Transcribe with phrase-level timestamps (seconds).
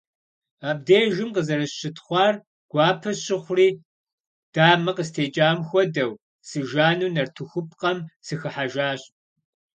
[0.69, 2.35] Абдежым къызэрысщытхъуар
[2.71, 3.69] гуапэ сщыхъури,
[4.53, 6.11] дамэ къыстекӀам хуэдэу,
[6.49, 9.01] сыжану, нартыхупкъэм сыхыхьэжащ.